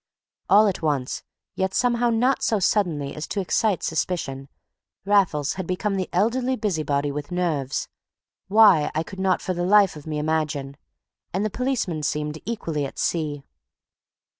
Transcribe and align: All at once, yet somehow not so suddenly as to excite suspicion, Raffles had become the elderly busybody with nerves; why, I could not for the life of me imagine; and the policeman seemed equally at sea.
All 0.49 0.65
at 0.65 0.81
once, 0.81 1.21
yet 1.53 1.75
somehow 1.75 2.09
not 2.09 2.41
so 2.41 2.57
suddenly 2.57 3.15
as 3.15 3.27
to 3.27 3.39
excite 3.39 3.83
suspicion, 3.83 4.49
Raffles 5.05 5.53
had 5.53 5.67
become 5.67 5.93
the 5.95 6.09
elderly 6.11 6.55
busybody 6.55 7.11
with 7.11 7.29
nerves; 7.31 7.87
why, 8.47 8.89
I 8.95 9.03
could 9.03 9.19
not 9.19 9.43
for 9.43 9.53
the 9.53 9.61
life 9.63 9.95
of 9.95 10.07
me 10.07 10.17
imagine; 10.17 10.75
and 11.35 11.45
the 11.45 11.51
policeman 11.51 12.01
seemed 12.01 12.41
equally 12.47 12.83
at 12.83 12.97
sea. 12.97 13.43